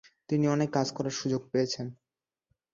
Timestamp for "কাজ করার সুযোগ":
0.73-1.41